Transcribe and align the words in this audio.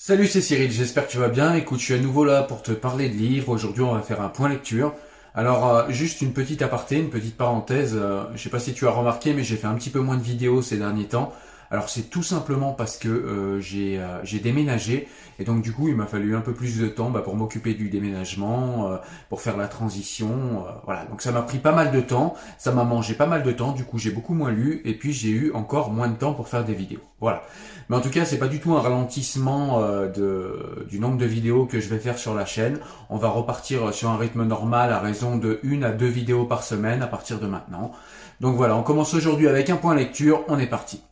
Salut, 0.00 0.28
c'est 0.28 0.40
Cyril, 0.40 0.70
j'espère 0.70 1.08
que 1.08 1.10
tu 1.10 1.18
vas 1.18 1.28
bien. 1.28 1.54
Écoute, 1.54 1.80
je 1.80 1.86
suis 1.86 1.94
à 1.94 1.98
nouveau 1.98 2.24
là 2.24 2.44
pour 2.44 2.62
te 2.62 2.70
parler 2.70 3.08
de 3.08 3.14
livres. 3.14 3.48
Aujourd'hui, 3.48 3.82
on 3.82 3.94
va 3.94 4.00
faire 4.00 4.20
un 4.20 4.28
point 4.28 4.48
lecture. 4.48 4.94
Alors, 5.34 5.74
euh, 5.74 5.90
juste 5.90 6.22
une 6.22 6.32
petite 6.32 6.62
aparté, 6.62 7.00
une 7.00 7.10
petite 7.10 7.36
parenthèse. 7.36 7.96
Euh, 8.00 8.22
je 8.36 8.40
sais 8.40 8.48
pas 8.48 8.60
si 8.60 8.74
tu 8.74 8.86
as 8.86 8.92
remarqué, 8.92 9.34
mais 9.34 9.42
j'ai 9.42 9.56
fait 9.56 9.66
un 9.66 9.74
petit 9.74 9.90
peu 9.90 9.98
moins 9.98 10.16
de 10.16 10.22
vidéos 10.22 10.62
ces 10.62 10.76
derniers 10.76 11.06
temps. 11.06 11.32
Alors, 11.70 11.90
c'est 11.90 12.08
tout 12.08 12.22
simplement 12.22 12.72
parce 12.72 12.96
que 12.96 13.08
euh, 13.08 13.60
j'ai 13.60 13.98
euh, 13.98 14.24
j'ai 14.24 14.38
déménagé 14.38 15.06
et 15.38 15.44
donc 15.44 15.62
du 15.62 15.72
coup, 15.72 15.88
il 15.88 15.94
m'a 15.94 16.06
fallu 16.06 16.34
un 16.34 16.40
peu 16.40 16.54
plus 16.54 16.78
de 16.78 16.88
temps 16.88 17.10
bah, 17.10 17.20
pour 17.20 17.36
m'occuper 17.36 17.74
du 17.74 17.90
déménagement, 17.90 18.90
euh, 18.90 18.96
pour 19.28 19.42
faire 19.42 19.56
la 19.56 19.68
transition. 19.68 20.64
voilà, 20.84 21.04
donc 21.04 21.20
ça 21.20 21.30
m'a 21.30 21.42
pris 21.42 21.58
pas 21.58 21.72
mal 21.72 21.90
de 21.92 22.00
temps, 22.00 22.34
ça 22.56 22.72
m'a 22.72 22.84
mangé 22.84 23.14
pas 23.14 23.26
mal 23.26 23.42
de 23.42 23.52
temps. 23.52 23.72
Du 23.72 23.84
coup, 23.84 23.98
j'ai 23.98 24.10
beaucoup 24.10 24.34
moins 24.34 24.50
lu 24.50 24.80
et 24.84 24.94
puis 24.94 25.12
j'ai 25.12 25.28
eu 25.28 25.52
encore 25.52 25.92
moins 25.92 26.08
de 26.08 26.16
temps 26.16 26.32
pour 26.32 26.48
faire 26.48 26.64
des 26.64 26.74
vidéos. 26.74 27.02
Voilà. 27.20 27.42
Mais 27.88 27.96
en 27.96 28.00
tout 28.00 28.10
cas, 28.10 28.24
c'est 28.24 28.38
pas 28.38 28.48
du 28.48 28.60
tout 28.60 28.74
un 28.74 28.80
ralentissement 28.80 29.80
de, 29.80 30.86
du 30.90 31.00
nombre 31.00 31.16
de 31.16 31.24
vidéos 31.24 31.66
que 31.66 31.80
je 31.80 31.88
vais 31.88 31.98
faire 31.98 32.18
sur 32.18 32.34
la 32.34 32.44
chaîne. 32.44 32.78
On 33.08 33.16
va 33.16 33.28
repartir 33.28 33.94
sur 33.94 34.10
un 34.10 34.18
rythme 34.18 34.44
normal 34.44 34.92
à 34.92 35.00
raison 35.00 35.36
de 35.36 35.58
une 35.62 35.84
à 35.84 35.92
deux 35.92 36.06
vidéos 36.06 36.44
par 36.44 36.62
semaine 36.62 37.02
à 37.02 37.06
partir 37.06 37.40
de 37.40 37.46
maintenant. 37.46 37.92
Donc 38.40 38.56
voilà, 38.56 38.76
on 38.76 38.82
commence 38.82 39.14
aujourd'hui 39.14 39.48
avec 39.48 39.70
un 39.70 39.76
point 39.76 39.94
lecture. 39.94 40.44
On 40.48 40.58
est 40.58 40.66
parti. 40.66 41.02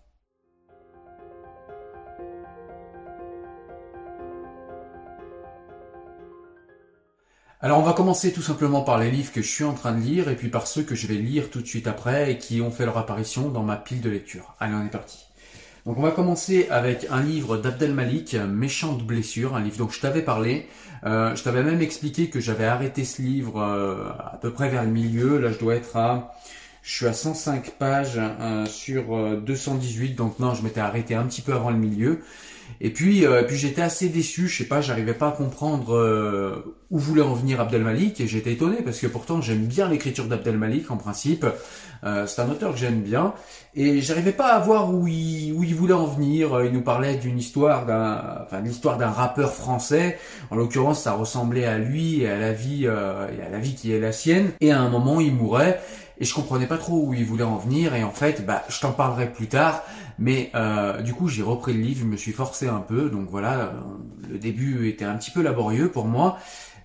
Alors 7.63 7.79
on 7.79 7.83
va 7.83 7.95
commencer 7.95 8.35
tout 8.35 8.43
simplement 8.43 8.83
par 8.83 8.99
les 8.99 9.11
livres 9.11 9.33
que 9.33 9.41
je 9.41 9.49
suis 9.49 9.65
en 9.65 9.73
train 9.73 9.93
de 9.93 10.01
lire 10.01 10.29
et 10.29 10.37
puis 10.37 10.49
par 10.49 10.67
ceux 10.67 10.83
que 10.83 10.95
je 10.95 11.07
vais 11.07 11.15
lire 11.15 11.49
tout 11.49 11.63
de 11.63 11.67
suite 11.67 11.87
après 11.87 12.33
et 12.33 12.39
qui 12.39 12.61
ont 12.61 12.71
fait 12.71 12.85
leur 12.85 12.99
apparition 12.99 13.49
dans 13.49 13.63
ma 13.63 13.77
pile 13.77 14.03
de 14.03 14.11
lecture. 14.11 14.55
Allez, 14.61 14.75
on 14.75 14.85
est 14.85 14.91
parti. 14.91 15.25
Donc 15.87 15.97
on 15.97 16.03
va 16.03 16.11
commencer 16.11 16.67
avec 16.71 17.07
un 17.11 17.23
livre 17.23 17.57
d'Abdel 17.57 17.95
Malik, 17.95 18.35
Méchante 18.35 19.03
blessure, 19.07 19.57
un 19.57 19.63
livre 19.63 19.79
dont 19.79 19.89
je 19.89 20.01
t'avais 20.01 20.21
parlé. 20.21 20.69
Euh, 21.05 21.35
je 21.35 21.43
t'avais 21.43 21.63
même 21.63 21.81
expliqué 21.81 22.29
que 22.29 22.41
j'avais 22.41 22.67
arrêté 22.67 23.05
ce 23.05 23.23
livre 23.23 23.63
euh, 23.63 24.11
à 24.19 24.39
peu 24.39 24.53
près 24.53 24.69
vers 24.69 24.85
le 24.85 24.91
milieu. 24.91 25.39
Là 25.39 25.51
je 25.51 25.59
dois 25.59 25.77
être 25.77 25.97
à... 25.97 26.35
Je 26.87 26.93
suis 26.93 27.07
à 27.07 27.13
105 27.13 27.73
pages 27.73 28.13
euh, 28.17 28.65
sur 28.65 29.17
euh, 29.17 29.43
218, 29.45 30.15
donc 30.15 30.39
non, 30.39 30.55
je 30.55 30.63
m'étais 30.63 30.79
arrêté 30.79 31.17
un 31.17 31.25
petit 31.25 31.43
peu 31.43 31.53
avant 31.53 31.71
le 31.71 31.77
milieu. 31.77 32.21
Et 32.81 32.91
puis, 32.91 33.27
euh, 33.27 33.43
puis 33.43 33.57
j'étais 33.57 33.83
assez 33.83 34.09
déçu, 34.09 34.49
je 34.49 34.59
sais 34.59 34.69
pas, 34.69 34.81
j'arrivais 34.81 35.15
pas 35.15 35.29
à 35.29 35.33
comprendre 35.33 35.97
euh, 35.97 36.77
où 36.91 36.99
voulait 36.99 37.23
en 37.23 37.35
venir 37.35 37.61
Abdel 37.61 37.83
Malik, 37.83 38.21
et 38.21 38.27
j'étais 38.27 38.53
étonné 38.53 38.77
parce 38.85 38.99
que 38.99 39.07
pourtant 39.07 39.41
j'aime 39.41 39.65
bien 39.65 39.89
l'écriture 39.89 40.27
d'Abdel 40.27 40.59
Malik 40.59 40.91
en 40.91 40.97
principe. 40.97 41.47
Euh, 42.05 42.27
c'est 42.27 42.43
un 42.43 42.51
auteur 42.51 42.73
que 42.73 42.79
j'aime 42.79 43.01
bien, 43.01 43.33
et 43.75 44.01
j'arrivais 44.01 44.33
pas 44.33 44.49
à 44.49 44.61
voir 44.61 44.93
où 44.93 45.09
il, 45.09 45.53
où 45.55 45.65
il 45.65 45.75
voulait 45.75 45.95
en 45.95 46.07
venir. 46.07 46.63
Il 46.65 46.73
nous 46.73 46.83
parlait 46.83 47.17
d'une 47.17 47.39
histoire 47.39 47.87
d'un, 47.87 48.43
enfin 48.45 48.61
l'histoire 48.61 48.99
d'un 48.99 49.11
rappeur 49.11 49.55
français. 49.55 50.19
En 50.51 50.57
l'occurrence, 50.57 51.03
ça 51.03 51.13
ressemblait 51.13 51.65
à 51.65 51.79
lui 51.79 52.23
et 52.23 52.29
à 52.29 52.39
la 52.39 52.53
vie, 52.53 52.83
euh, 52.85 53.27
et 53.29 53.43
à 53.43 53.49
la 53.49 53.59
vie 53.59 53.75
qui 53.75 53.93
est 53.93 54.01
la 54.01 54.13
sienne. 54.13 54.51
Et 54.61 54.71
à 54.71 54.81
un 54.81 54.89
moment, 54.89 55.21
il 55.21 55.35
mourait. 55.35 55.81
Et 56.19 56.25
je 56.25 56.35
comprenais 56.35 56.67
pas 56.67 56.79
trop 56.79 57.07
où 57.07 57.15
il 57.15 57.25
voulait 57.25 57.45
en 57.45 57.57
venir. 57.57 57.95
Et 57.95 58.05
en 58.05 58.11
fait, 58.11 58.47
bah, 58.47 58.65
je 58.69 58.81
t'en 58.81 58.93
parlerai 58.93 59.33
plus 59.33 59.49
tard. 59.49 59.83
Mais 60.19 60.51
euh, 60.55 61.03
du 61.03 61.13
coup, 61.13 61.29
j'ai 61.29 61.43
repris 61.43 61.75
le 61.75 61.81
livre, 61.81 62.01
je 62.01 62.07
me 62.07 62.17
suis 62.17 62.33
forcé 62.33 62.69
un 62.69 62.81
peu. 62.81 63.11
Donc 63.11 63.29
voilà, 63.29 63.59
euh, 63.59 63.71
le 64.31 64.39
début 64.39 64.89
était 64.89 65.05
un 65.05 65.17
petit 65.17 65.31
peu 65.31 65.43
laborieux 65.43 65.91
pour 65.91 66.07
moi. 66.07 66.39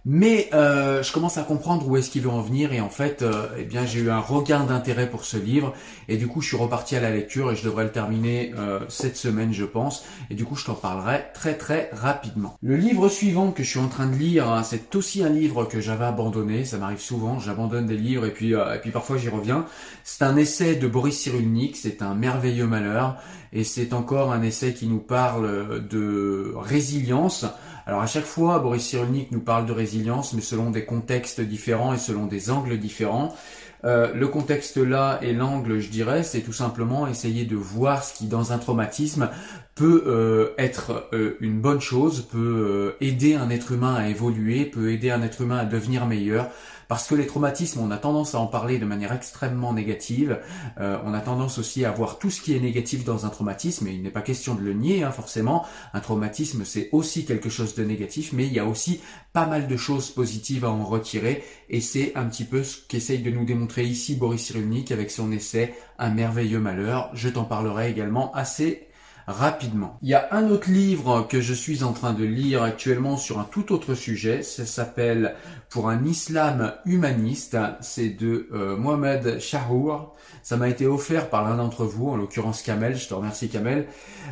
Mais 0.03 0.49
euh, 0.53 1.03
je 1.03 1.13
commence 1.13 1.37
à 1.37 1.43
comprendre 1.43 1.87
où 1.87 1.95
est-ce 1.95 2.09
qu'il 2.09 2.23
veut 2.23 2.29
en 2.29 2.41
venir 2.41 2.73
et 2.73 2.81
en 2.81 2.89
fait, 2.89 3.21
euh, 3.21 3.47
eh 3.59 3.63
bien, 3.65 3.85
j'ai 3.85 3.99
eu 3.99 4.09
un 4.09 4.19
regain 4.19 4.63
d'intérêt 4.63 5.07
pour 5.07 5.25
ce 5.25 5.37
livre 5.37 5.73
et 6.07 6.17
du 6.17 6.27
coup, 6.27 6.41
je 6.41 6.47
suis 6.47 6.57
reparti 6.57 6.95
à 6.95 7.01
la 7.01 7.11
lecture 7.11 7.51
et 7.51 7.55
je 7.55 7.63
devrais 7.63 7.83
le 7.83 7.91
terminer 7.91 8.51
euh, 8.57 8.79
cette 8.89 9.15
semaine, 9.15 9.53
je 9.53 9.63
pense. 9.63 10.03
Et 10.31 10.35
du 10.35 10.43
coup, 10.43 10.55
je 10.55 10.65
t'en 10.65 10.73
parlerai 10.73 11.25
très 11.35 11.55
très 11.55 11.91
rapidement. 11.93 12.57
Le 12.63 12.77
livre 12.77 13.09
suivant 13.09 13.51
que 13.51 13.61
je 13.61 13.69
suis 13.69 13.79
en 13.79 13.89
train 13.89 14.07
de 14.07 14.15
lire, 14.15 14.49
hein, 14.49 14.63
c'est 14.63 14.95
aussi 14.95 15.23
un 15.23 15.29
livre 15.29 15.65
que 15.65 15.79
j'avais 15.79 16.05
abandonné. 16.05 16.65
Ça 16.65 16.79
m'arrive 16.79 16.99
souvent, 16.99 17.39
j'abandonne 17.39 17.85
des 17.85 17.97
livres 17.97 18.25
et 18.25 18.31
puis 18.31 18.55
euh, 18.55 18.73
et 18.73 18.79
puis 18.79 18.89
parfois 18.89 19.17
j'y 19.17 19.29
reviens. 19.29 19.67
C'est 20.03 20.23
un 20.23 20.35
essai 20.35 20.75
de 20.75 20.87
Boris 20.87 21.19
Cyrulnik. 21.19 21.77
C'est 21.77 22.01
un 22.01 22.15
merveilleux 22.15 22.65
malheur 22.65 23.17
et 23.53 23.63
c'est 23.63 23.93
encore 23.93 24.31
un 24.31 24.41
essai 24.41 24.73
qui 24.73 24.87
nous 24.87 24.99
parle 24.99 25.87
de 25.87 26.53
résilience. 26.55 27.45
Alors 27.85 28.01
à 28.01 28.07
chaque 28.07 28.25
fois, 28.25 28.59
Boris 28.59 28.83
Cyrulnik 28.83 29.31
nous 29.31 29.39
parle 29.39 29.65
de 29.65 29.71
résilience, 29.71 30.33
mais 30.33 30.41
selon 30.41 30.69
des 30.69 30.85
contextes 30.85 31.41
différents 31.41 31.93
et 31.93 31.97
selon 31.97 32.25
des 32.25 32.51
angles 32.51 32.77
différents. 32.77 33.35
Euh, 33.83 34.13
le 34.13 34.27
contexte 34.27 34.77
là 34.77 35.19
et 35.23 35.33
l'angle, 35.33 35.79
je 35.79 35.89
dirais, 35.89 36.23
c'est 36.23 36.41
tout 36.41 36.53
simplement 36.53 37.07
essayer 37.07 37.45
de 37.45 37.55
voir 37.55 38.03
ce 38.03 38.13
qui, 38.13 38.27
dans 38.27 38.51
un 38.53 38.59
traumatisme, 38.59 39.29
peut 39.75 40.03
euh, 40.05 40.53
être 40.57 41.09
euh, 41.13 41.37
une 41.39 41.61
bonne 41.61 41.81
chose, 41.81 42.27
peut 42.29 42.37
euh, 42.37 43.05
aider 43.05 43.35
un 43.35 43.49
être 43.49 43.71
humain 43.71 43.95
à 43.95 44.09
évoluer, 44.09 44.65
peut 44.65 44.91
aider 44.91 45.11
un 45.11 45.21
être 45.21 45.41
humain 45.41 45.57
à 45.57 45.65
devenir 45.65 46.05
meilleur. 46.05 46.49
Parce 46.91 47.07
que 47.07 47.15
les 47.15 47.25
traumatismes, 47.25 47.79
on 47.79 47.89
a 47.89 47.97
tendance 47.97 48.35
à 48.35 48.39
en 48.39 48.47
parler 48.47 48.77
de 48.77 48.83
manière 48.83 49.13
extrêmement 49.13 49.71
négative. 49.71 50.41
Euh, 50.77 50.97
on 51.05 51.13
a 51.13 51.21
tendance 51.21 51.57
aussi 51.57 51.85
à 51.85 51.91
voir 51.91 52.19
tout 52.19 52.29
ce 52.29 52.41
qui 52.41 52.53
est 52.53 52.59
négatif 52.59 53.05
dans 53.05 53.25
un 53.25 53.29
traumatisme, 53.29 53.87
et 53.87 53.93
il 53.93 54.03
n'est 54.03 54.09
pas 54.09 54.21
question 54.21 54.55
de 54.55 54.59
le 54.59 54.73
nier, 54.73 55.01
hein, 55.01 55.11
forcément. 55.11 55.65
Un 55.93 56.01
traumatisme, 56.01 56.65
c'est 56.65 56.89
aussi 56.91 57.23
quelque 57.23 57.47
chose 57.47 57.75
de 57.75 57.85
négatif, 57.85 58.33
mais 58.33 58.45
il 58.45 58.51
y 58.51 58.59
a 58.59 58.65
aussi 58.65 58.99
pas 59.31 59.45
mal 59.45 59.69
de 59.69 59.77
choses 59.77 60.09
positives 60.09 60.65
à 60.65 60.69
en 60.69 60.83
retirer, 60.83 61.45
et 61.69 61.79
c'est 61.79 62.11
un 62.15 62.25
petit 62.25 62.43
peu 62.43 62.61
ce 62.61 62.79
qu'essaye 62.89 63.19
de 63.19 63.31
nous 63.31 63.45
démontrer 63.45 63.85
ici 63.85 64.15
Boris 64.15 64.47
Cyrulnik 64.47 64.91
avec 64.91 65.11
son 65.11 65.31
essai 65.31 65.73
Un 65.97 66.09
merveilleux 66.09 66.59
malheur. 66.59 67.09
Je 67.13 67.29
t'en 67.29 67.45
parlerai 67.45 67.89
également 67.89 68.33
assez 68.35 68.90
rapidement. 69.31 69.97
Il 70.01 70.09
y 70.09 70.13
a 70.13 70.27
un 70.31 70.49
autre 70.49 70.69
livre 70.69 71.27
que 71.27 71.41
je 71.41 71.53
suis 71.53 71.83
en 71.83 71.93
train 71.93 72.13
de 72.13 72.23
lire 72.23 72.63
actuellement 72.63 73.17
sur 73.17 73.39
un 73.39 73.43
tout 73.43 73.71
autre 73.73 73.95
sujet. 73.95 74.43
Ça 74.43 74.65
s'appelle 74.65 75.35
Pour 75.69 75.89
un 75.89 76.03
islam 76.05 76.73
humaniste. 76.85 77.57
C'est 77.81 78.09
de 78.09 78.47
euh, 78.53 78.77
Mohamed 78.77 79.39
Shahour. 79.39 80.15
Ça 80.43 80.57
m'a 80.57 80.69
été 80.69 80.87
offert 80.87 81.29
par 81.29 81.43
l'un 81.43 81.57
d'entre 81.57 81.85
vous, 81.85 82.09
en 82.09 82.15
l'occurrence 82.15 82.61
Kamel. 82.61 82.95
Je 82.95 83.07
te 83.07 83.13
remercie 83.13 83.49
Kamel, 83.49 83.87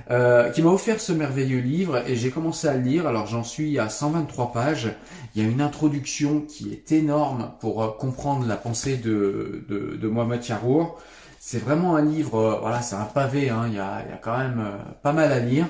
euh, 0.09 0.49
qui 0.49 0.61
m'a 0.61 0.71
offert 0.71 0.99
ce 0.99 1.11
merveilleux 1.11 1.59
livre 1.59 2.03
et 2.07 2.15
j'ai 2.15 2.31
commencé 2.31 2.67
à 2.67 2.73
le 2.73 2.81
lire. 2.81 3.07
Alors 3.07 3.27
j'en 3.27 3.43
suis 3.43 3.77
à 3.79 3.89
123 3.89 4.51
pages. 4.51 4.93
Il 5.35 5.43
y 5.43 5.45
a 5.45 5.49
une 5.49 5.61
introduction 5.61 6.41
qui 6.41 6.71
est 6.71 6.91
énorme 6.91 7.51
pour 7.59 7.83
euh, 7.83 7.89
comprendre 7.89 8.47
la 8.47 8.55
pensée 8.55 8.97
de, 8.97 9.65
de, 9.69 10.07
Mohamed 10.07 10.43
Shahour. 10.43 10.99
C'est 11.39 11.59
vraiment 11.59 11.95
un 11.95 12.03
livre, 12.03 12.59
voilà, 12.61 12.81
c'est 12.81 12.95
un 12.95 13.05
pavé, 13.05 13.49
hein, 13.49 13.63
il 13.67 13.75
y, 13.75 13.79
a, 13.79 14.05
y 14.07 14.11
a 14.11 14.19
quand 14.21 14.37
même 14.37 14.61
pas 15.01 15.13
mal 15.13 15.31
à 15.31 15.39
lire. 15.39 15.65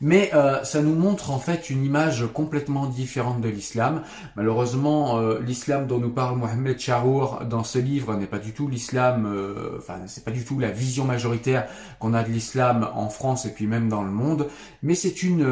Mais 0.00 0.30
euh, 0.34 0.62
ça 0.64 0.82
nous 0.82 0.94
montre 0.94 1.30
en 1.30 1.38
fait 1.38 1.70
une 1.70 1.82
image 1.82 2.26
complètement 2.32 2.86
différente 2.86 3.40
de 3.40 3.48
l'islam. 3.48 4.02
Malheureusement, 4.36 5.18
euh, 5.18 5.40
l'islam 5.40 5.86
dont 5.86 5.98
nous 5.98 6.10
parle 6.10 6.36
Mohamed 6.36 6.78
Charour 6.78 7.40
dans 7.48 7.64
ce 7.64 7.78
livre 7.78 8.14
n'est 8.14 8.26
pas 8.26 8.38
du 8.38 8.52
tout 8.52 8.68
l'islam, 8.68 9.26
euh, 9.26 9.78
enfin 9.78 10.00
c'est 10.06 10.24
pas 10.24 10.30
du 10.30 10.44
tout 10.44 10.58
la 10.58 10.70
vision 10.70 11.04
majoritaire 11.04 11.66
qu'on 11.98 12.12
a 12.12 12.22
de 12.22 12.30
l'islam 12.30 12.88
en 12.94 13.08
France 13.08 13.46
et 13.46 13.50
puis 13.50 13.66
même 13.66 13.88
dans 13.88 14.02
le 14.02 14.10
monde. 14.10 14.48
Mais 14.82 14.94
c'est 14.94 15.22
une 15.22 15.46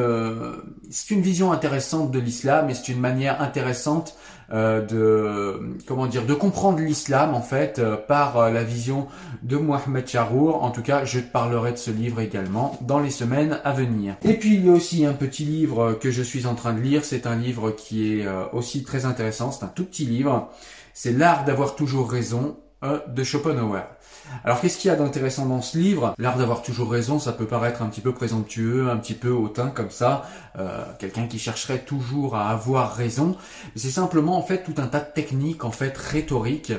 c'est 0.90 1.14
une 1.14 1.22
vision 1.22 1.52
intéressante 1.52 2.10
de 2.10 2.18
l'islam 2.18 2.68
et 2.68 2.74
c'est 2.74 2.92
une 2.92 3.00
manière 3.00 3.40
intéressante 3.40 4.16
euh, 4.40 4.41
de 4.50 5.76
comment 5.86 6.06
dire 6.06 6.26
de 6.26 6.34
comprendre 6.34 6.78
l'islam 6.80 7.34
en 7.34 7.40
fait 7.40 7.78
euh, 7.78 7.96
par 7.96 8.36
euh, 8.36 8.50
la 8.50 8.64
vision 8.64 9.06
de 9.42 9.56
Mohamed 9.56 10.06
Charour. 10.06 10.62
En 10.62 10.70
tout 10.70 10.82
cas, 10.82 11.04
je 11.04 11.20
te 11.20 11.30
parlerai 11.30 11.72
de 11.72 11.76
ce 11.76 11.90
livre 11.90 12.20
également 12.20 12.78
dans 12.80 12.98
les 12.98 13.10
semaines 13.10 13.60
à 13.64 13.72
venir. 13.72 14.16
Et 14.22 14.34
puis 14.34 14.54
il 14.54 14.66
y 14.66 14.68
a 14.68 14.72
aussi 14.72 15.04
un 15.06 15.14
petit 15.14 15.44
livre 15.44 15.94
que 15.94 16.10
je 16.10 16.22
suis 16.22 16.46
en 16.46 16.54
train 16.54 16.72
de 16.72 16.80
lire. 16.80 17.04
C'est 17.04 17.26
un 17.26 17.36
livre 17.36 17.70
qui 17.70 18.20
est 18.20 18.26
aussi 18.52 18.82
très 18.84 19.04
intéressant. 19.04 19.52
C'est 19.52 19.64
un 19.64 19.68
tout 19.68 19.84
petit 19.84 20.04
livre. 20.04 20.50
C'est 20.94 21.12
l'art 21.12 21.44
d'avoir 21.44 21.74
toujours 21.74 22.10
raison 22.10 22.56
de 22.82 23.24
Schopenhauer. 23.24 23.82
Alors 24.44 24.60
qu'est-ce 24.60 24.78
qu'il 24.78 24.88
y 24.90 24.94
a 24.94 24.96
d'intéressant 24.96 25.46
dans 25.46 25.62
ce 25.62 25.78
livre? 25.78 26.14
L'art 26.18 26.38
d'avoir 26.38 26.62
toujours 26.62 26.90
raison, 26.90 27.18
ça 27.18 27.32
peut 27.32 27.46
paraître 27.46 27.82
un 27.82 27.86
petit 27.86 28.00
peu 28.00 28.12
présomptueux, 28.12 28.90
un 28.90 28.96
petit 28.96 29.14
peu 29.14 29.30
hautain 29.30 29.68
comme 29.68 29.90
ça, 29.90 30.24
euh, 30.58 30.84
quelqu'un 30.98 31.26
qui 31.26 31.38
chercherait 31.38 31.80
toujours 31.80 32.36
à 32.36 32.48
avoir 32.50 32.94
raison. 32.94 33.36
C'est 33.76 33.90
simplement 33.90 34.36
en 34.38 34.42
fait 34.42 34.62
tout 34.64 34.74
un 34.78 34.86
tas 34.86 35.00
de 35.00 35.12
techniques 35.12 35.64
en 35.64 35.70
fait 35.70 35.96
rhétoriques 35.96 36.72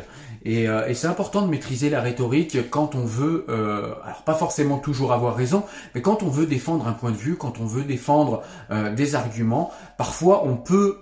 et, 0.45 0.67
euh, 0.67 0.87
et 0.87 0.93
c'est 0.93 1.07
important 1.07 1.41
de 1.41 1.47
maîtriser 1.47 1.89
la 1.89 2.01
rhétorique 2.01 2.69
quand 2.69 2.95
on 2.95 3.05
veut, 3.05 3.45
euh, 3.49 3.93
alors 4.03 4.23
pas 4.23 4.35
forcément 4.35 4.77
toujours 4.77 5.13
avoir 5.13 5.35
raison, 5.35 5.63
mais 5.95 6.01
quand 6.01 6.23
on 6.23 6.29
veut 6.29 6.45
défendre 6.45 6.87
un 6.87 6.93
point 6.93 7.11
de 7.11 7.17
vue, 7.17 7.37
quand 7.37 7.59
on 7.59 7.65
veut 7.65 7.83
défendre 7.83 8.41
des 8.95 9.15
arguments, 9.15 9.71
parfois 9.97 10.43
on 10.45 10.57
peut 10.57 10.97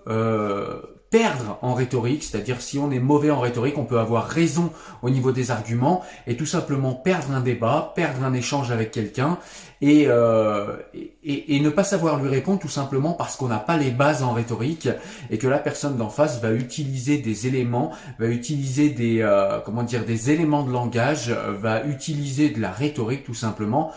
perdre 1.11 1.59
en 1.61 1.73
rhétorique, 1.73 2.23
c'est-à-dire 2.23 2.61
si 2.61 2.79
on 2.79 2.89
est 2.89 2.99
mauvais 2.99 3.31
en 3.31 3.41
rhétorique, 3.41 3.77
on 3.77 3.83
peut 3.83 3.99
avoir 3.99 4.27
raison 4.27 4.71
au 5.01 5.09
niveau 5.09 5.33
des 5.33 5.51
arguments 5.51 6.03
et 6.25 6.37
tout 6.37 6.45
simplement 6.45 6.93
perdre 6.93 7.31
un 7.31 7.41
débat, 7.41 7.91
perdre 7.95 8.23
un 8.23 8.33
échange 8.33 8.71
avec 8.71 8.91
quelqu'un 8.91 9.37
et, 9.81 10.05
euh, 10.07 10.77
et, 11.23 11.59
ne 11.59 11.69
pas 11.69 11.83
savoir 11.83 12.21
lui 12.21 12.29
répondre 12.29 12.59
tout 12.59 12.69
simplement 12.69 13.11
parce 13.11 13.35
qu'on 13.35 13.49
n'a 13.49 13.59
pas 13.59 13.75
les 13.75 13.91
bases 13.91 14.23
en 14.23 14.31
rhétorique 14.31 14.87
et 15.29 15.37
que 15.37 15.47
la 15.47 15.59
personne 15.59 15.97
d'en 15.97 16.09
face 16.09 16.39
va 16.41 16.53
utiliser 16.53 17.17
des 17.17 17.45
éléments, 17.45 17.91
va 18.17 18.27
utiliser 18.27 18.89
des 18.89 19.21
euh, 19.21 19.59
comment 19.65 19.83
dire 19.83 20.05
des 20.05 20.31
éléments 20.31 20.63
de 20.63 20.71
langage, 20.71 21.29
va 21.29 21.83
utiliser 21.83 22.51
de 22.51 22.61
la 22.61 22.71
rhétorique 22.71 23.25
tout 23.25 23.33
simplement 23.33 23.91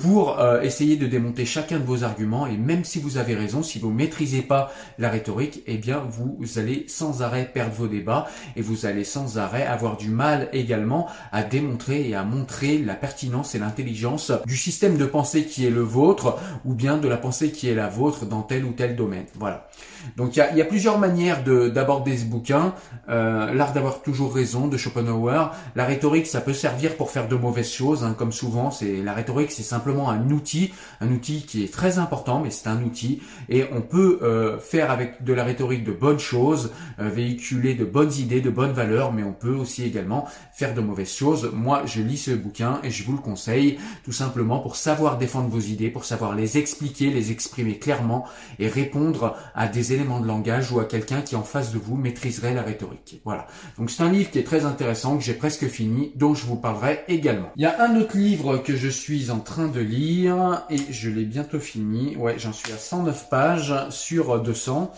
pour 0.00 0.40
euh, 0.40 0.62
essayer 0.62 0.96
de 0.96 1.06
démonter 1.06 1.44
chacun 1.44 1.78
de 1.78 1.84
vos 1.84 2.04
arguments 2.04 2.46
et 2.46 2.56
même 2.56 2.84
si 2.84 2.98
vous 3.00 3.18
avez 3.18 3.34
raison, 3.34 3.62
si 3.62 3.78
vous 3.78 3.90
maîtrisez 3.90 4.40
pas 4.40 4.72
la 4.98 5.10
rhétorique, 5.10 5.62
eh 5.66 5.76
bien 5.76 6.02
vous 6.08 6.38
allez 6.58 6.86
sans 6.88 7.22
arrêt 7.22 7.50
perdre 7.52 7.74
vos 7.74 7.86
débats 7.86 8.26
et 8.56 8.62
vous 8.62 8.86
allez 8.86 9.04
sans 9.04 9.38
arrêt 9.38 9.66
avoir 9.66 9.98
du 9.98 10.08
mal 10.08 10.48
également 10.52 11.06
à 11.32 11.42
démontrer 11.42 12.08
et 12.08 12.14
à 12.14 12.24
montrer 12.24 12.78
la 12.78 12.94
pertinence 12.94 13.54
et 13.54 13.58
l'intelligence 13.58 14.32
du 14.46 14.56
système 14.56 14.96
de 14.96 15.04
pensée 15.04 15.44
qui 15.44 15.66
est 15.66 15.70
le 15.70 15.82
vôtre 15.82 16.38
ou 16.64 16.74
bien 16.74 16.96
de 16.96 17.08
la 17.08 17.18
pensée 17.18 17.52
qui 17.52 17.68
est 17.68 17.74
la 17.74 17.88
vôtre 17.88 18.24
dans 18.24 18.42
tel 18.42 18.64
ou 18.64 18.72
tel 18.72 18.96
domaine. 18.96 19.26
Voilà. 19.38 19.68
Donc 20.16 20.36
il 20.36 20.56
y 20.56 20.62
a, 20.62 20.64
plusieurs 20.64 20.98
manières 20.98 21.42
d'aborder 21.44 22.16
ce 22.16 22.24
bouquin. 22.24 22.74
Euh, 23.08 23.52
L'art 23.52 23.72
d'avoir 23.72 24.02
toujours 24.02 24.34
raison 24.34 24.66
de 24.66 24.76
Schopenhauer. 24.76 25.50
La 25.74 25.84
rhétorique, 25.84 26.26
ça 26.26 26.40
peut 26.40 26.52
servir 26.52 26.96
pour 26.96 27.10
faire 27.10 27.28
de 27.28 27.36
mauvaises 27.36 27.70
choses, 27.70 28.04
hein, 28.04 28.14
comme 28.16 28.32
souvent. 28.32 28.70
C'est 28.70 29.02
la 29.02 29.12
rhétorique, 29.12 29.52
c'est 29.52 29.62
un 29.98 30.30
outil, 30.30 30.72
un 31.00 31.10
outil 31.10 31.42
qui 31.42 31.64
est 31.64 31.72
très 31.72 31.98
important, 31.98 32.40
mais 32.40 32.50
c'est 32.50 32.68
un 32.68 32.82
outil. 32.82 33.20
Et 33.48 33.64
on 33.72 33.80
peut 33.80 34.20
euh, 34.22 34.58
faire 34.58 34.90
avec 34.90 35.24
de 35.24 35.32
la 35.32 35.44
rhétorique 35.44 35.84
de 35.84 35.92
bonnes 35.92 36.18
choses, 36.18 36.70
euh, 37.00 37.08
véhiculer 37.08 37.74
de 37.74 37.84
bonnes 37.84 38.12
idées, 38.12 38.40
de 38.40 38.50
bonnes 38.50 38.72
valeurs, 38.72 39.12
mais 39.12 39.22
on 39.22 39.32
peut 39.32 39.54
aussi 39.54 39.84
également 39.84 40.28
faire 40.52 40.74
de 40.74 40.80
mauvaises 40.80 41.12
choses. 41.12 41.50
Moi, 41.52 41.82
je 41.86 42.02
lis 42.02 42.18
ce 42.18 42.30
bouquin 42.30 42.80
et 42.82 42.90
je 42.90 43.04
vous 43.04 43.12
le 43.12 43.18
conseille, 43.18 43.78
tout 44.04 44.12
simplement 44.12 44.60
pour 44.60 44.76
savoir 44.76 45.18
défendre 45.18 45.48
vos 45.48 45.60
idées, 45.60 45.90
pour 45.90 46.04
savoir 46.04 46.34
les 46.34 46.58
expliquer, 46.58 47.10
les 47.10 47.32
exprimer 47.32 47.78
clairement 47.78 48.26
et 48.58 48.68
répondre 48.68 49.36
à 49.54 49.68
des 49.68 49.92
éléments 49.92 50.20
de 50.20 50.26
langage 50.26 50.70
ou 50.72 50.80
à 50.80 50.84
quelqu'un 50.84 51.22
qui 51.22 51.36
en 51.36 51.42
face 51.42 51.72
de 51.72 51.78
vous 51.78 51.96
maîtriserait 51.96 52.54
la 52.54 52.62
rhétorique. 52.62 53.20
Voilà. 53.24 53.46
Donc 53.78 53.90
c'est 53.90 54.02
un 54.02 54.10
livre 54.10 54.30
qui 54.30 54.38
est 54.38 54.44
très 54.44 54.64
intéressant, 54.64 55.16
que 55.16 55.24
j'ai 55.24 55.34
presque 55.34 55.66
fini, 55.66 56.12
dont 56.16 56.34
je 56.34 56.46
vous 56.46 56.56
parlerai 56.56 57.04
également. 57.08 57.50
Il 57.56 57.62
y 57.62 57.66
a 57.66 57.82
un 57.82 57.96
autre 57.96 58.16
livre 58.16 58.58
que 58.58 58.76
je 58.76 58.88
suis 58.88 59.30
en 59.30 59.40
train 59.40 59.68
de 59.68 59.79
lire 59.80 60.64
et 60.70 60.92
je 60.92 61.10
l'ai 61.10 61.24
bientôt 61.24 61.60
fini. 61.60 62.16
Ouais, 62.16 62.38
j'en 62.38 62.52
suis 62.52 62.72
à 62.72 62.76
109 62.76 63.28
pages 63.28 63.74
sur 63.90 64.30
euh, 64.30 64.38
200. 64.38 64.92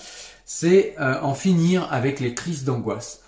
C'est 0.45 0.95
euh, 1.01 1.21
en 1.23 1.35
finir 1.35 1.89
avec 1.93 2.21
les 2.21 2.35
crises 2.35 2.65
d'angoisse. 2.65 3.21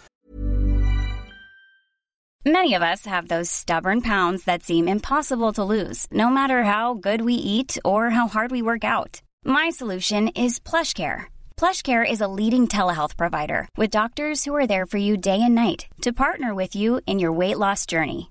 Many 2.47 2.75
of 2.75 2.83
us 2.83 3.07
have 3.07 3.29
those 3.29 3.49
stubborn 3.49 4.03
pounds 4.03 4.45
that 4.45 4.63
seem 4.63 4.87
impossible 4.87 5.55
to 5.55 5.65
lose, 5.65 6.07
no 6.11 6.29
matter 6.29 6.63
how 6.65 6.93
good 6.93 7.23
we 7.23 7.33
eat 7.33 7.79
or 7.87 8.11
how 8.11 8.29
hard 8.29 8.51
we 8.51 8.61
work 8.61 8.85
out. 8.85 9.23
My 9.47 9.71
solution 9.71 10.29
is 10.29 10.61
PlushCare. 10.61 11.33
PlushCare 11.57 12.05
is 12.05 12.21
a 12.21 12.29
leading 12.29 12.69
telehealth 12.69 13.17
provider 13.17 13.67
with 13.79 13.91
doctors 13.91 14.45
who 14.45 14.55
are 14.55 14.67
there 14.67 14.85
for 14.85 14.99
you 14.99 15.17
day 15.17 15.41
and 15.41 15.55
night 15.55 15.87
to 16.03 16.13
partner 16.13 16.55
with 16.55 16.77
you 16.77 17.01
in 17.07 17.19
your 17.19 17.33
weight 17.33 17.57
loss 17.57 17.87
journey. 17.87 18.31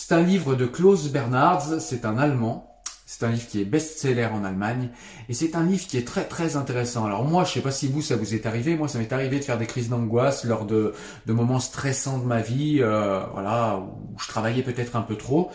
C'est 0.00 0.14
un 0.14 0.22
livre 0.22 0.54
de 0.54 0.64
Klaus 0.64 1.08
Bernards, 1.08 1.80
c'est 1.80 2.04
un 2.04 2.18
Allemand. 2.18 2.80
C'est 3.04 3.26
un 3.26 3.30
livre 3.30 3.48
qui 3.48 3.60
est 3.60 3.64
best-seller 3.64 4.26
en 4.26 4.44
Allemagne 4.44 4.90
et 5.28 5.34
c'est 5.34 5.56
un 5.56 5.64
livre 5.64 5.88
qui 5.88 5.98
est 5.98 6.06
très 6.06 6.22
très 6.22 6.54
intéressant. 6.54 7.04
Alors 7.04 7.24
moi, 7.24 7.42
je 7.42 7.54
sais 7.54 7.60
pas 7.62 7.72
si 7.72 7.88
vous 7.88 8.00
ça 8.00 8.14
vous 8.14 8.32
est 8.32 8.46
arrivé, 8.46 8.76
moi 8.76 8.86
ça 8.86 9.00
m'est 9.00 9.12
arrivé 9.12 9.40
de 9.40 9.44
faire 9.44 9.58
des 9.58 9.66
crises 9.66 9.88
d'angoisse 9.88 10.44
lors 10.44 10.66
de, 10.66 10.94
de 11.26 11.32
moments 11.32 11.58
stressants 11.58 12.18
de 12.18 12.24
ma 12.24 12.40
vie, 12.40 12.78
euh, 12.80 13.18
voilà, 13.32 13.78
où 13.78 14.16
je 14.20 14.28
travaillais 14.28 14.62
peut-être 14.62 14.94
un 14.94 15.02
peu 15.02 15.16
trop. 15.16 15.50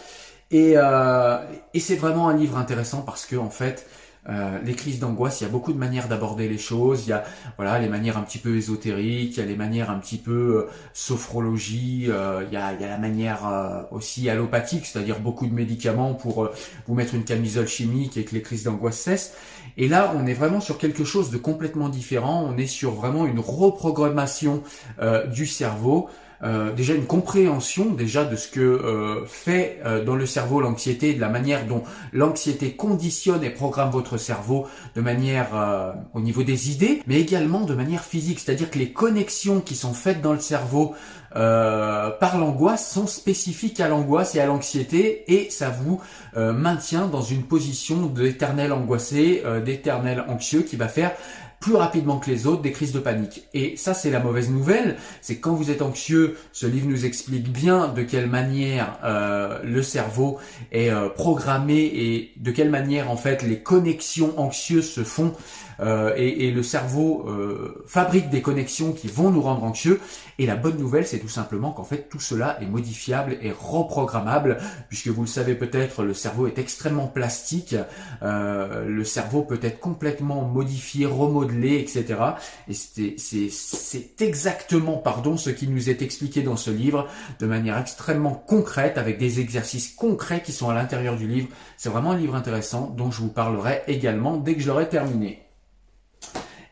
Et, 0.52 0.74
euh, 0.76 1.38
et 1.74 1.80
c'est 1.80 1.96
vraiment 1.96 2.28
un 2.28 2.36
livre 2.36 2.58
intéressant 2.58 3.02
parce 3.02 3.26
que 3.26 3.38
en 3.38 3.50
fait, 3.50 3.88
euh, 4.30 4.60
les 4.64 4.74
crises 4.74 5.00
d'angoisse, 5.00 5.42
il 5.42 5.44
y 5.44 5.48
a 5.48 5.50
beaucoup 5.50 5.74
de 5.74 5.78
manières 5.78 6.08
d'aborder 6.08 6.48
les 6.48 6.58
choses. 6.58 7.06
Il 7.06 7.10
y 7.10 7.14
a 7.14 7.24
voilà 7.58 7.80
les 7.80 7.90
manières 7.90 8.18
un 8.18 8.22
petit 8.22 8.38
peu 8.38 8.56
ésotériques, 8.56 9.36
il 9.36 9.40
y 9.40 9.44
a 9.44 9.46
les 9.46 9.56
manières 9.56 9.90
un 9.90 10.00
petit 10.00 10.18
peu 10.18 10.32
euh, 10.32 10.70
sophrologie, 10.94 12.06
euh, 12.08 12.44
il, 12.48 12.54
y 12.54 12.58
a, 12.58 12.74
il 12.74 12.82
y 12.82 12.86
a 12.86 12.90
la 12.90 12.98
manière 12.98 13.48
euh, 13.48 13.82
aussi 13.92 14.30
allopathique, 14.30 14.86
c'est-à-dire 14.86 15.20
beaucoup 15.20 15.46
de 15.46 15.54
médicaments 15.54 16.14
pour 16.14 16.50
vous 16.88 16.94
mettre 16.96 17.16
une 17.16 17.26
camisole 17.26 17.68
chimique 17.68 18.16
et 18.16 18.24
que 18.24 18.34
les 18.34 18.42
crises 18.42 18.64
d'angoisse 18.64 18.98
cessent. 18.98 19.34
Et 19.76 19.88
là, 19.88 20.14
on 20.16 20.26
est 20.26 20.34
vraiment 20.34 20.62
sur 20.62 20.78
quelque 20.78 21.04
chose 21.04 21.32
de 21.32 21.38
complètement 21.38 21.90
différent. 21.90 22.46
On 22.48 22.58
est 22.58 22.68
sur 22.68 22.92
vraiment 22.92 23.26
une 23.26 23.40
reprogrammation 23.40 24.62
du 25.32 25.48
cerveau. 25.48 26.10
Euh, 26.44 26.74
déjà 26.74 26.94
une 26.94 27.06
compréhension 27.06 27.92
déjà 27.92 28.26
de 28.26 28.36
ce 28.36 28.50
que 28.50 28.60
euh, 28.60 29.26
fait 29.26 29.80
euh, 29.86 30.04
dans 30.04 30.16
le 30.16 30.26
cerveau 30.26 30.60
l'anxiété, 30.60 31.14
de 31.14 31.22
la 31.22 31.30
manière 31.30 31.66
dont 31.66 31.84
l'anxiété 32.12 32.74
conditionne 32.74 33.44
et 33.46 33.50
programme 33.50 33.92
votre 33.92 34.18
cerveau 34.18 34.68
de 34.96 35.02
manière 35.02 35.94
au 36.14 36.20
niveau 36.20 36.44
des 36.44 36.72
idées, 36.72 37.02
mais 37.08 37.20
également 37.20 37.62
de 37.62 37.74
manière 37.74 38.04
physique, 38.04 38.40
c'est-à-dire 38.40 38.70
que 38.70 38.80
les 38.80 38.92
connexions 38.92 39.62
qui 39.62 39.76
sont 39.76 39.94
faites 39.94 40.22
dans 40.22 40.34
le 40.34 40.40
cerveau 40.40 40.96
par 41.34 42.38
l'angoisse 42.38 42.92
sont 42.92 43.08
spécifiques 43.08 43.80
à 43.80 43.88
l'angoisse 43.88 44.36
et 44.36 44.40
à 44.40 44.46
l'anxiété 44.46 45.24
et 45.28 45.50
ça 45.50 45.70
vous 45.70 46.00
maintient 46.36 47.08
dans 47.08 47.22
une 47.22 47.44
position 47.44 48.06
d'éternel 48.06 48.72
angoissé, 48.72 49.44
d'éternel 49.66 50.24
anxieux 50.28 50.62
qui 50.62 50.76
va 50.76 50.88
faire 50.88 51.12
plus 51.64 51.76
rapidement 51.76 52.20
que 52.20 52.30
les 52.30 52.46
autres 52.46 52.62
des 52.62 52.74
crises 52.74 52.92
de 52.92 53.00
panique. 53.00 53.48
Et 53.54 53.78
ça, 53.78 53.94
c'est 53.94 54.12
la 54.12 54.20
mauvaise 54.20 54.50
nouvelle, 54.50 54.98
c'est 55.22 55.38
quand 55.38 55.54
vous 55.54 55.72
êtes 55.72 55.82
anxieux, 55.82 56.36
ce 56.52 56.68
livre 56.68 56.90
nous 56.90 57.06
explique 57.06 57.50
bien 57.50 57.88
de 57.88 58.04
quelle 58.04 58.30
manière 58.30 59.00
euh, 59.06 59.60
le 59.64 59.82
cerveau 59.82 60.40
est 60.74 60.90
euh, 60.90 61.08
programmé 61.08 61.78
et 61.78 62.34
de 62.36 62.52
quelle 62.52 62.70
manière 62.70 63.10
en 63.10 63.16
fait 63.16 63.44
les 63.44 63.60
connexions 63.60 64.38
anxieuses 64.38 64.92
se 64.92 65.06
font 65.06 65.34
euh, 65.80 66.14
et, 66.18 66.48
et, 66.48 66.52
le 66.52 66.62
cerveau 66.62 67.26
fabrique 67.88 68.30
des 68.30 68.42
connexions 68.42 68.92
qui 68.92 69.08
vont 69.08 69.32
nous 69.32 69.42
rendre 69.42 69.64
anxieux. 69.64 70.00
Et 70.38 70.46
la 70.46 70.56
bonne 70.56 70.78
nouvelle, 70.78 71.08
c'est 71.08 71.18
tout 71.20 71.30
simplement 71.30 71.72
qu'en 71.72 71.84
fait 71.84 72.10
tout 72.10 72.20
cela 72.20 72.58
est 72.62 72.66
modifiable 72.66 73.38
et 73.42 73.52
reprogrammable, 73.52 74.58
puisque 74.90 75.08
vous 75.08 75.22
le 75.22 75.28
savez 75.28 75.56
peut-être, 75.56 76.04
le 76.04 76.14
cerveau 76.14 76.46
est 76.46 76.60
extrêmement 76.60 77.08
plastique. 77.08 77.76
Le 78.22 79.04
cerveau 79.04 79.42
peut 79.42 79.60
être 79.64 79.80
complètement 79.80 80.44
modifié, 80.44 81.08
remodelé, 81.08 81.53
etc. 81.62 82.16
Et 82.68 82.74
c'est 82.74 84.22
exactement, 84.22 85.02
ce 85.38 85.50
qui 85.50 85.68
nous 85.68 85.90
est 85.90 86.02
expliqué 86.02 86.42
dans 86.42 86.58
ce 86.58 86.72
livre 86.72 87.08
de 87.40 87.46
manière 87.46 87.78
extrêmement 87.78 88.34
concrète, 88.34 88.98
avec 88.98 89.18
des 89.18 89.40
exercices 89.40 89.94
concrets 89.94 90.42
qui 90.42 90.52
sont 90.52 90.70
à 90.70 90.74
l'intérieur 90.74 91.16
du 91.16 91.28
livre. 91.28 91.48
C'est 91.78 91.90
vraiment 91.90 92.12
un 92.12 92.18
livre 92.18 92.36
intéressant 92.36 92.94
dont 92.96 93.12
je 93.12 93.22
vous 93.22 93.30
parlerai 93.30 93.82
également 93.88 94.38
dès 94.38 94.56
que 94.56 94.62
je 94.62 94.68
l'aurai 94.68 94.90
terminé. 94.90 95.44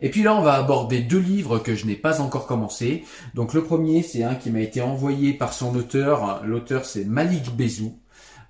Et 0.04 0.10
puis 0.10 0.24
là, 0.24 0.36
on 0.36 0.42
va 0.42 0.54
aborder 0.54 1.02
deux 1.02 1.20
livres 1.20 1.60
que 1.60 1.76
je 1.76 1.86
n'ai 1.86 1.96
pas 1.96 2.22
encore 2.22 2.48
commencé. 2.48 3.04
Donc 3.36 3.54
le 3.54 3.64
premier, 3.64 4.02
c'est 4.02 4.24
un 4.24 4.34
qui 4.34 4.50
m'a 4.50 4.62
été 4.62 4.82
envoyé 4.82 5.34
par 5.34 5.54
son 5.54 5.76
auteur. 5.76 6.42
L'auteur, 6.44 6.86
c'est 6.86 7.06
Malik 7.06 7.56
Bezou. 7.56 8.01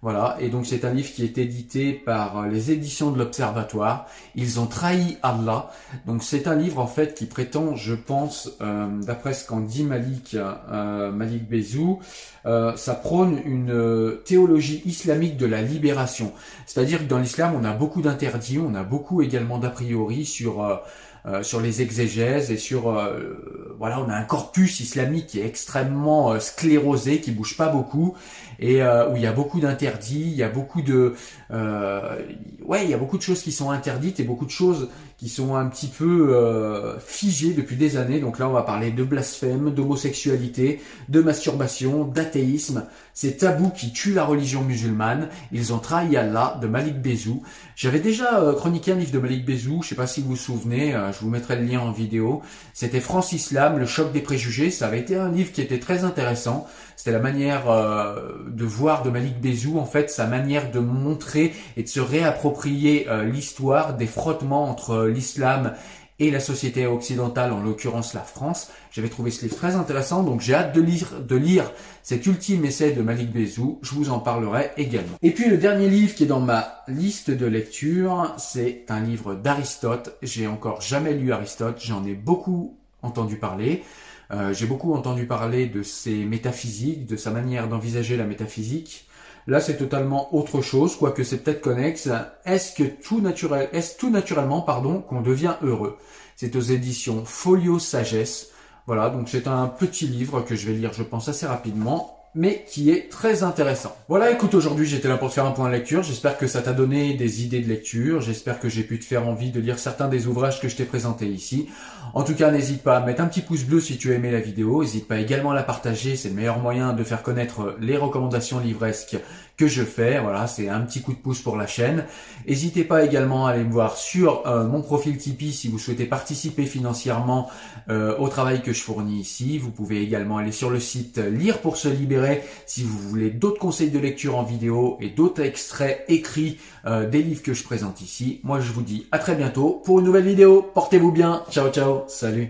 Voilà, 0.04 0.36
et 0.40 0.50
donc 0.50 0.66
c'est 0.66 0.84
un 0.84 0.94
livre 0.96 1.12
qui 1.14 1.24
est 1.24 1.38
édité 1.38 1.94
par 1.94 2.48
les 2.48 2.72
éditions 2.72 3.12
de 3.12 3.20
l'Observatoire. 3.20 4.08
Ils 4.34 4.60
ont 4.60 4.66
trahi 4.66 5.18
Allah. 5.22 5.70
Donc 6.08 6.24
c'est 6.24 6.48
un 6.48 6.56
livre 6.56 6.80
en 6.80 6.88
fait 6.88 7.14
qui 7.14 7.28
prétend, 7.28 7.76
je 7.76 7.94
pense, 7.94 8.50
euh, 8.62 8.88
d'après 9.04 9.34
ce 9.34 9.46
qu'en 9.46 9.60
dit 9.60 9.84
Malik, 9.84 10.36
euh, 10.36 11.12
Malik 11.12 11.48
Bezou, 11.48 12.00
euh, 12.48 12.76
ça 12.78 12.96
prône 12.96 13.42
une 13.46 14.18
théologie 14.26 14.82
islamique 14.86 15.38
de 15.38 15.46
la 15.46 15.62
libération. 15.62 16.34
C'est-à-dire 16.66 16.98
que 16.98 17.04
dans 17.04 17.20
l'islam, 17.20 17.54
on 17.56 17.64
a 17.64 17.74
beaucoup 17.74 18.02
d'interdits, 18.02 18.58
on 18.58 18.74
a 18.74 18.84
beaucoup 18.84 19.22
également 19.22 19.60
d'a 19.60 19.70
priori 19.70 20.26
sur 20.26 20.82
euh, 21.28 21.44
sur 21.44 21.62
les 21.62 21.84
exégèses 21.84 22.50
et 22.50 22.58
sur 22.58 22.90
euh, 22.90 23.76
voilà 23.78 24.00
on 24.00 24.10
a 24.10 24.16
un 24.16 24.24
corpus 24.24 24.80
islamique 24.80 25.28
qui 25.28 25.40
est 25.40 25.46
extrêmement 25.46 26.32
euh, 26.32 26.40
sclérosé 26.40 27.22
qui 27.22 27.30
bouge 27.30 27.58
pas 27.58 27.68
beaucoup 27.68 28.16
et 28.60 28.82
où 28.82 29.16
il 29.16 29.22
y 29.22 29.28
a 29.28 29.32
beaucoup 29.32 29.60
d'interdits 29.60 30.22
il 30.22 30.36
y 30.36 30.42
a 30.42 30.50
beaucoup 30.50 30.82
de 30.82 31.16
ouais 31.52 32.84
il 32.84 32.90
y 32.90 32.94
a 32.94 32.98
beaucoup 32.98 33.18
de 33.18 33.24
choses 33.24 33.42
qui 33.42 33.52
sont 33.52 33.72
interdites 33.72 34.20
et 34.20 34.24
beaucoup 34.24 34.46
de 34.46 34.52
choses 34.52 34.90
qui 35.22 35.30
sont 35.30 35.56
un 35.56 35.68
petit 35.68 35.86
peu 35.86 36.34
euh, 36.34 36.98
figés 37.00 37.54
depuis 37.54 37.76
des 37.76 37.96
années. 37.96 38.20
Donc 38.20 38.40
là, 38.40 38.50
on 38.50 38.54
va 38.54 38.64
parler 38.64 38.90
de 38.90 39.04
blasphème, 39.04 39.70
d'homosexualité, 39.70 40.82
de 41.10 41.22
masturbation, 41.22 42.06
d'athéisme. 42.06 42.88
Ces 43.14 43.38
tabous 43.38 43.70
qui 43.70 43.94
tuent 43.94 44.16
la 44.16 44.26
religion 44.26 44.64
musulmane. 44.64 45.30
Ils 45.52 45.74
ont 45.74 45.78
trahi 45.78 46.18
Allah 46.18 46.58
de 46.60 46.66
Malik 46.66 47.00
Bezou. 47.04 47.44
J'avais 47.76 48.00
déjà 48.00 48.40
euh, 48.40 48.54
chroniqué 48.54 48.94
un 48.94 48.96
livre 48.96 49.12
de 49.12 49.20
Malik 49.20 49.46
Bezou. 49.46 49.82
Je 49.84 49.90
sais 49.90 49.96
pas 49.96 50.08
si 50.08 50.22
vous 50.22 50.30
vous 50.30 50.36
souvenez. 50.36 50.96
Euh, 50.96 51.12
je 51.12 51.20
vous 51.20 51.30
mettrai 51.30 51.56
le 51.56 51.66
lien 51.66 51.82
en 51.82 51.92
vidéo. 51.92 52.42
C'était 52.74 53.00
France 53.00 53.32
Islam, 53.32 53.78
le 53.78 53.86
choc 53.86 54.12
des 54.12 54.22
préjugés. 54.22 54.72
Ça 54.72 54.88
avait 54.88 55.02
été 55.02 55.18
un 55.18 55.30
livre 55.30 55.52
qui 55.52 55.62
était 55.62 55.80
très 55.80 56.04
intéressant. 56.04 56.66
C'était 56.96 57.12
la 57.12 57.20
manière 57.20 57.64
de 57.66 58.64
voir 58.64 59.02
de 59.02 59.10
Malik 59.10 59.42
Bezou, 59.42 59.80
en 59.80 59.86
fait, 59.86 60.12
sa 60.12 60.28
manière 60.28 60.70
de 60.70 60.78
montrer 60.78 61.52
et 61.76 61.82
de 61.82 61.88
se 61.88 62.00
réapproprier 62.00 63.08
l'histoire 63.26 63.96
des 63.96 64.06
frottements 64.06 64.70
entre 64.70 65.11
l'islam 65.12 65.76
et 66.22 66.30
la 66.30 66.40
société 66.40 66.86
occidentale, 66.86 67.52
en 67.52 67.62
l'occurrence 67.62 68.14
la 68.14 68.22
France. 68.22 68.70
J'avais 68.92 69.10
trouvé 69.10 69.32
ce 69.32 69.42
livre 69.42 69.56
très 69.56 69.76
intéressant, 69.76 70.22
donc 70.22 70.40
j'ai 70.40 70.54
hâte 70.54 70.74
de 70.76 70.82
lire, 70.82 71.20
de 71.20 71.36
lire 71.36 71.72
cet 72.04 72.28
ultime 72.28 72.64
essai 72.64 72.92
de 72.92 73.02
Malik 73.02 73.32
Bezou. 73.34 73.80
Je 73.82 73.96
vous 73.96 74.12
en 74.12 74.20
parlerai 74.20 74.70
également. 74.78 75.18
Et 75.24 75.32
puis 75.32 75.50
le 75.50 75.58
dernier 75.58 75.90
livre 75.90 76.14
qui 76.14 76.24
est 76.24 76.28
dans 76.28 76.40
ma 76.40 76.84
liste 76.88 77.32
de 77.32 77.46
lecture, 77.48 78.36
c'est 78.38 78.86
un 78.90 79.00
livre 79.00 79.34
d'Aristote. 79.34 80.16
J'ai 80.22 80.46
encore 80.46 80.80
jamais 80.80 81.14
lu 81.14 81.34
Aristote, 81.34 81.82
j'en 81.84 82.06
ai 82.06 82.14
beaucoup 82.14 82.78
entendu 83.02 83.38
parler. 83.38 83.84
Euh, 84.30 84.54
j'ai 84.54 84.68
beaucoup 84.68 84.94
entendu 84.94 85.26
parler 85.26 85.66
de 85.66 85.82
ses 85.82 86.24
métaphysiques, 86.24 87.08
de 87.08 87.18
sa 87.18 87.32
manière 87.32 87.68
d'envisager 87.68 88.16
la 88.16 88.26
métaphysique. 88.26 89.08
Là, 89.48 89.60
c'est 89.60 89.78
totalement 89.78 90.36
autre 90.36 90.62
chose, 90.62 90.96
quoique 90.96 91.24
c'est 91.24 91.38
peut-être 91.38 91.62
connexe. 91.62 92.10
Est-ce 92.46 92.76
que 92.76 92.84
tout 92.84 93.22
naturel, 93.22 93.70
est-ce 93.74 93.98
tout 93.98 94.10
naturellement, 94.10 94.62
pardon, 94.62 95.02
qu'on 95.02 95.22
devient 95.22 95.56
heureux? 95.64 95.98
C'est 96.36 96.56
aux 96.56 96.62
éditions 96.62 97.26
Folio 97.26 97.80
Sagesse. 97.80 98.50
Voilà, 98.88 99.10
donc 99.10 99.30
c'est 99.30 99.48
un 99.48 99.68
petit 99.68 100.08
livre 100.08 100.42
que 100.42 100.56
je 100.56 100.68
vais 100.68 100.74
lire, 100.74 100.94
je 100.94 101.04
pense, 101.04 101.28
assez 101.28 101.46
rapidement 101.46 102.21
mais 102.34 102.64
qui 102.68 102.92
est 102.92 103.10
très 103.10 103.44
intéressant. 103.44 103.96
Voilà, 104.08 104.32
écoute, 104.32 104.54
aujourd'hui 104.54 104.86
j'étais 104.86 105.08
là 105.08 105.18
pour 105.18 105.30
te 105.30 105.34
faire 105.34 105.46
un 105.46 105.52
point 105.52 105.68
de 105.68 105.74
lecture. 105.74 106.02
J'espère 106.04 106.38
que 106.38 106.48
ça 106.48 106.62
t'a 106.62 106.72
donné 106.72 107.14
des 107.14 107.44
idées 107.44 107.60
de 107.60 107.68
lecture. 107.68 108.22
J'espère 108.22 108.60
que 108.60 108.70
j'ai 108.70 108.84
pu 108.84 109.00
te 109.00 109.06
faire 109.06 109.28
envie 109.28 109.52
de 109.52 109.60
lire 109.60 109.80
certains 109.80 110.08
des 110.08 110.28
ouvrages 110.28 110.62
que 110.62 110.70
je 110.70 110.76
t'ai 110.76 110.86
présentés 110.86 111.28
ici. 111.28 111.68
En 112.14 112.24
tout 112.24 112.34
cas, 112.34 112.52
n'hésite 112.52 112.84
pas 112.84 112.98
à 112.98 113.06
mettre 113.06 113.22
un 113.22 113.28
petit 113.28 113.42
pouce 113.42 113.64
bleu 113.64 113.80
si 113.82 113.98
tu 113.98 114.12
as 114.12 114.16
aimé 114.16 114.32
la 114.32 114.40
vidéo. 114.40 114.82
N'hésite 114.82 115.08
pas 115.08 115.20
également 115.20 115.52
à 115.52 115.56
la 115.56 115.64
partager. 115.64 116.16
C'est 116.16 116.30
le 116.30 116.36
meilleur 116.36 116.60
moyen 116.60 116.94
de 116.94 117.04
faire 117.04 117.24
connaître 117.24 117.76
les 117.82 117.98
recommandations 117.98 118.60
livresques 118.60 119.18
que 119.62 119.68
je 119.68 119.84
fais. 119.84 120.20
Voilà, 120.20 120.48
c'est 120.48 120.70
un 120.70 120.82
petit 120.82 121.02
coup 121.02 121.14
de 121.14 121.20
pouce 121.20 121.40
pour 121.40 121.56
la 121.56 121.68
chaîne. 121.68 122.06
N'hésitez 122.48 122.84
pas 122.84 123.06
également 123.06 123.46
à 123.46 123.52
aller 123.52 123.64
me 123.64 123.72
voir 123.72 123.96
sur 123.96 124.48
euh, 124.48 124.66
mon 124.66 124.82
profil 124.82 125.18
Tipeee 125.18 125.52
si 125.54 125.68
vous 125.68 125.78
souhaitez 125.78 126.06
participer 126.06 126.66
financièrement 126.66 127.48
euh, 127.90 128.18
au 128.18 128.28
travail 128.28 128.64
que 128.64 128.74
je 128.74 128.82
fournis 128.82 129.20
ici. 129.20 129.60
Vous 129.60 129.70
pouvez 129.70 130.02
également 130.02 130.38
aller 130.38 130.52
sur 130.52 130.72
le 130.72 130.80
site 130.80 131.20
Lire 131.20 131.60
pour 131.60 131.78
se 131.78 131.88
libérer 131.88 132.44
si 132.66 132.82
vous 132.82 132.98
voulez 132.98 133.30
d'autres 133.30 133.60
conseils 133.60 133.92
de 133.92 134.00
lecture 134.00 134.36
en 134.36 134.44
vidéo 134.44 134.98
et 135.00 135.10
d'autres 135.10 135.44
extraits 135.44 136.06
écrits 136.08 136.58
euh, 136.88 137.08
des 137.08 137.22
livres 137.22 137.44
que 137.44 137.54
je 137.54 137.64
présente 137.64 138.02
ici. 138.02 138.40
Moi, 138.44 138.62
je 138.62 138.72
vous 138.72 138.82
dis 138.82 139.06
à 139.12 139.20
très 139.20 139.36
bientôt 139.36 139.80
pour 139.86 140.00
une 140.00 140.06
nouvelle 140.06 140.26
vidéo. 140.26 140.72
Portez-vous 140.74 141.12
bien. 141.12 141.44
Ciao, 141.52 141.70
ciao. 141.70 142.06
Salut. 142.08 142.50